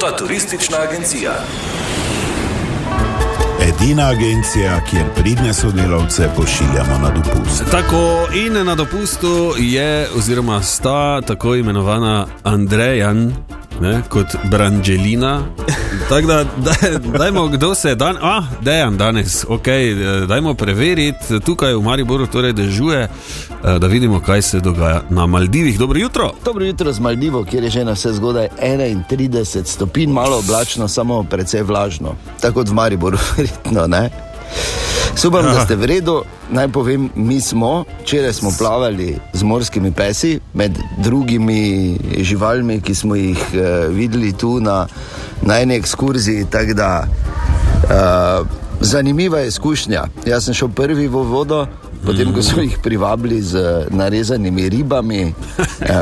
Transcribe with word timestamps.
Tota 0.00 0.16
turistična 0.16 0.76
agencija. 0.88 1.32
Edina 3.62 4.08
agencija, 4.08 4.80
kjer 4.90 5.04
pridne 5.16 5.54
sodelavce 5.54 6.30
pošiljamo 6.36 6.98
na 7.02 7.10
dopust. 7.10 7.64
Tako 7.70 8.28
in 8.34 8.66
na 8.66 8.74
dopustu 8.74 9.54
je, 9.58 10.08
oziroma 10.16 10.62
sta 10.62 11.20
tako 11.20 11.54
imenovana 11.54 12.26
Andrejan. 12.42 13.32
Ne, 13.80 14.02
kot 14.08 14.26
Branželina. 14.50 15.42
Tako 16.08 16.26
da, 16.26 16.44
daj, 16.56 16.98
dajmo, 17.18 17.48
kdo 17.48 17.74
se 17.74 17.88
je 17.88 17.94
dan, 17.94 18.16
ah, 18.20 18.44
dejan 18.60 18.96
danes, 18.96 19.44
ok, 19.48 19.66
dajmo 20.28 20.54
preveriti, 20.54 21.40
tukaj 21.40 21.74
v 21.74 21.82
Mariboru 21.82 22.26
torej 22.26 22.52
dežuje, 22.52 23.08
da 23.62 23.86
vidimo, 23.86 24.20
kaj 24.20 24.42
se 24.42 24.60
dogaja 24.60 25.02
na 25.10 25.26
Maldivih. 25.26 25.78
Dobro 25.78 25.98
jutro. 25.98 26.32
Dobro 26.44 26.64
jutro 26.64 26.92
z 26.92 27.00
Maldivo, 27.00 27.44
kjer 27.44 27.64
je 27.64 27.70
že 27.70 27.84
na 27.84 27.92
vse 27.92 28.12
zgodaj 28.12 28.48
31 28.60 29.64
stopinj, 29.64 30.12
malo 30.12 30.38
oblačno, 30.38 30.88
samo 30.88 31.24
precej 31.24 31.62
vlažno. 31.62 32.14
Tako 32.40 32.54
kot 32.54 32.68
v 32.68 32.74
Mariboru, 32.74 33.18
verjetno. 33.36 33.86
Ne? 33.86 34.10
Upam, 35.26 35.44
da 35.44 35.64
ste 35.64 35.76
v 35.76 35.84
redu. 35.84 36.22
Naj 36.50 36.68
povem, 36.68 37.10
mi 37.14 37.40
smo, 37.40 37.84
včeraj 38.02 38.32
smo 38.32 38.50
plavali 38.58 39.16
z 39.32 39.42
morskimi 39.42 39.92
pesi, 39.92 40.40
med 40.54 40.78
drugimi 40.98 41.96
živalmi, 42.18 42.80
ki 42.80 42.94
smo 42.94 43.14
jih 43.14 43.38
uh, 43.38 43.94
videli 43.94 44.32
tu 44.32 44.60
na, 44.60 44.86
na 45.42 45.60
eni 45.60 45.74
ekskurziji. 45.74 46.46
Da, 46.74 47.04
uh, 47.84 48.46
zanimiva 48.80 49.42
izkušnja. 49.42 50.04
Jaz 50.26 50.44
sem 50.44 50.54
šel 50.54 50.68
prvi 50.68 51.08
v 51.08 51.22
vodo. 51.28 51.66
Potem, 52.06 52.32
ko 52.34 52.42
so 52.42 52.62
jih 52.64 52.78
privabili 52.82 53.42
z 53.42 53.86
narezanimi 53.90 54.68
ribami, 54.68 55.34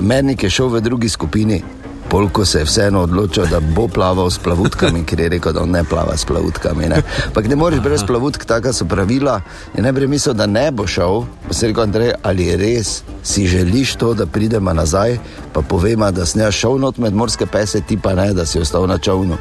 meni 0.00 0.36
je 0.42 0.50
šel 0.50 0.68
v 0.68 0.80
drugi 0.80 1.08
skupini. 1.08 1.62
Polko 2.10 2.44
se 2.44 2.58
je 2.58 2.64
vseeno 2.64 3.00
odločil, 3.02 3.46
da 3.50 3.60
bo 3.60 3.88
plaval 3.88 4.30
s 4.30 4.38
plavutkami, 4.38 5.04
ker 5.04 5.20
je 5.20 5.28
rekel, 5.28 5.52
da 5.52 5.62
on 5.62 5.70
ne 5.70 5.84
plava 5.84 6.16
s 6.16 6.24
plavutkami. 6.24 6.88
Ne, 6.88 7.02
ne 7.48 7.56
moreš 7.56 7.80
brez 7.80 8.04
plavutk, 8.06 8.44
taka 8.44 8.72
so 8.72 8.84
pravila. 8.84 9.40
In 9.74 9.84
najprej 9.84 10.08
mislil, 10.08 10.34
da 10.34 10.46
ne 10.46 10.70
bo 10.70 10.86
šel. 10.86 11.24
Pa 11.48 11.54
si 11.54 11.66
rekel, 11.66 11.82
Andrej, 11.82 12.12
ali 12.22 12.46
je 12.46 12.56
res, 12.56 13.02
si 13.22 13.46
želiš 13.46 13.96
to, 13.96 14.14
da 14.14 14.26
pridemo 14.26 14.72
nazaj, 14.72 15.18
pa 15.52 15.62
povema, 15.62 16.10
da 16.10 16.26
si 16.26 16.40
šel 16.50 16.78
not 16.78 16.98
med 16.98 17.14
morske 17.14 17.46
pese, 17.46 17.80
ti 17.80 17.98
pa 17.98 18.14
ne, 18.14 18.32
da 18.32 18.46
si 18.46 18.60
ostal 18.60 18.86
na 18.86 18.98
čovnu. 18.98 19.38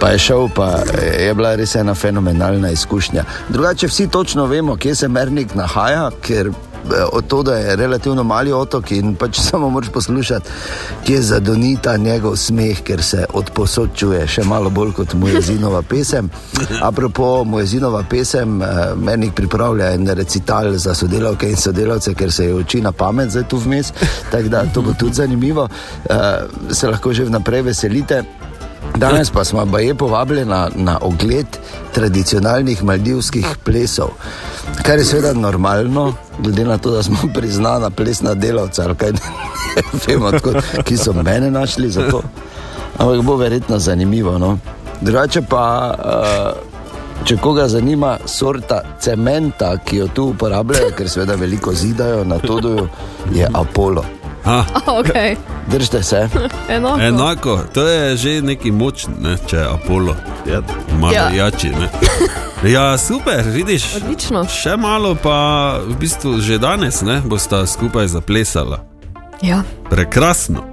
Pa 0.00 0.12
je 0.12 0.18
šel, 0.18 0.48
pa 0.54 0.82
je 1.18 1.34
bila 1.34 1.54
res 1.54 1.74
ena 1.74 1.94
fenomenalna 1.94 2.70
izkušnja. 2.70 3.24
Drugače, 3.48 3.86
vsi 3.86 4.08
točno 4.08 4.46
vemo, 4.46 4.76
kje 4.76 4.94
se 4.94 5.08
Mernik 5.08 5.54
nahaja, 5.54 6.10
ker 6.20 6.52
od 7.12 7.26
to, 7.26 7.42
da 7.42 7.54
je 7.54 7.76
relativno 7.76 8.22
mali 8.22 8.52
otok 8.52 8.90
in 8.90 9.14
pač 9.14 9.40
samo 9.50 9.70
moraš 9.70 9.90
poslušati, 9.92 10.50
ki 11.04 11.12
je 11.12 11.22
zadonita 11.22 11.96
njegov 11.96 12.36
smeh, 12.36 12.80
ker 12.82 13.02
se 13.02 13.26
odposočuje 13.32 14.26
še 14.26 14.44
malo 14.44 14.70
bolj 14.70 14.92
kot 14.92 15.14
Mojezinova 15.14 15.82
pesem. 15.82 16.30
Apropo 16.88 17.44
Mojezinova 17.44 18.02
pesem, 18.10 18.62
meni 18.96 19.30
pripravlja 19.30 19.90
en 19.94 20.08
recital 20.08 20.72
za 20.72 20.94
sodelavke 20.94 21.50
in 21.50 21.56
sodelavce, 21.56 22.14
ker 22.14 22.32
se 22.32 22.46
je 22.46 22.54
uči 22.54 22.80
na 22.80 22.92
pamet 22.92 23.30
zdaj 23.30 23.48
tu 23.48 23.58
vmes, 23.58 23.92
tako 24.32 24.48
da 24.48 24.64
to 24.74 24.82
bo 24.82 24.94
tudi 24.98 25.14
zanimivo, 25.14 25.68
se 26.70 26.88
lahko 26.88 27.12
že 27.12 27.24
vnaprej 27.24 27.62
veselite. 27.62 28.24
Danes 28.94 29.30
pa 29.30 29.44
smo 29.44 29.64
baje 29.64 29.94
povabljeni 29.94 30.50
na, 30.50 30.68
na 30.74 30.98
ogled 31.02 31.46
tradicionalnih 31.94 32.84
maldivskih 32.84 33.46
plesov, 33.64 34.08
kar 34.82 34.98
je 34.98 35.04
seveda 35.04 35.32
normalno, 35.32 36.14
glede 36.38 36.64
na 36.64 36.78
to, 36.78 36.90
da 36.90 37.02
smo 37.02 37.16
priznana 37.36 37.90
plesna 37.90 38.34
delavca, 38.34 38.94
kaj 38.94 39.12
vemo, 40.06 40.30
tako, 40.30 40.52
ki 40.84 40.96
so 40.96 41.12
mene 41.12 41.50
našli 41.50 41.90
za 41.90 42.10
to. 42.10 42.22
Ampak 42.98 43.22
bo 43.22 43.36
verjetno 43.36 43.78
zanimivo. 43.78 44.38
No? 44.38 44.58
Drugače 45.00 45.42
pa, 45.42 45.94
uh, 45.98 47.24
če 47.24 47.36
koga 47.36 47.68
zanima 47.68 48.18
sorta 48.26 48.80
cementa, 49.00 49.76
ki 49.84 49.96
jo 49.96 50.08
tu 50.08 50.24
uporabljajo, 50.24 50.90
ker 50.96 51.08
seveda 51.08 51.34
veliko 51.34 51.74
zidajo 51.74 52.24
na 52.24 52.38
to, 52.38 52.60
je 53.34 53.48
Apollo. 53.54 54.04
Okay. 55.00 55.36
Držite 55.66 56.02
se. 56.02 56.28
Enako. 56.68 57.00
Enako, 57.00 57.60
to 57.74 57.88
je 57.88 58.16
že 58.16 58.42
neki 58.42 58.70
močni, 58.70 59.14
ne, 59.20 59.36
če 59.46 59.56
je 59.56 59.66
Apollo, 59.66 60.14
ja, 60.46 60.60
malo 60.98 61.14
Ja. 61.14 61.30
jači. 61.30 61.68
Ne. 61.70 61.88
Ja, 62.64 62.98
super, 62.98 63.42
vidiš. 63.46 63.96
Odlično. 63.96 64.44
Še 64.44 64.76
malo, 64.76 65.14
pa 65.14 65.36
v 65.88 65.96
bistvu 65.96 66.40
že 66.40 66.58
danes 66.58 67.02
ne, 67.02 67.20
bosta 67.24 67.66
skupaj 67.66 68.06
zaplesala. 68.08 68.80
Ja. 69.42 69.62
Prekrasno. 69.90 70.64